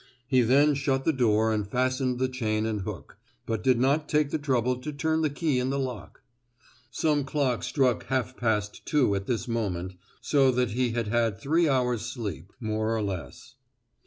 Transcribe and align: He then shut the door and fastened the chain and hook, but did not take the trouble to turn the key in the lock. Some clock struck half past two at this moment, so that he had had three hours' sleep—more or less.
He 0.25 0.41
then 0.41 0.73
shut 0.73 1.05
the 1.05 1.13
door 1.13 1.53
and 1.53 1.69
fastened 1.69 2.17
the 2.17 2.27
chain 2.27 2.65
and 2.65 2.81
hook, 2.81 3.17
but 3.45 3.61
did 3.61 3.79
not 3.79 4.09
take 4.09 4.31
the 4.31 4.39
trouble 4.39 4.77
to 4.77 4.91
turn 4.91 5.21
the 5.21 5.29
key 5.29 5.59
in 5.59 5.69
the 5.69 5.77
lock. 5.77 6.23
Some 6.89 7.23
clock 7.23 7.61
struck 7.61 8.07
half 8.07 8.35
past 8.35 8.83
two 8.87 9.13
at 9.13 9.27
this 9.27 9.47
moment, 9.47 9.93
so 10.19 10.49
that 10.53 10.71
he 10.71 10.93
had 10.93 11.09
had 11.09 11.37
three 11.39 11.69
hours' 11.69 12.01
sleep—more 12.01 12.95
or 12.95 13.03
less. 13.03 13.53